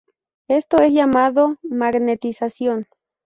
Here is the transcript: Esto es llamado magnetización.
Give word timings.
Esto 0.47 0.81
es 0.81 0.93
llamado 0.93 1.57
magnetización. 1.61 2.87